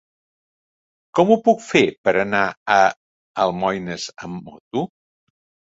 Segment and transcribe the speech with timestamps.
[1.19, 2.41] Com ho puc fer per anar
[2.79, 2.81] a
[3.47, 4.89] Almoines amb moto?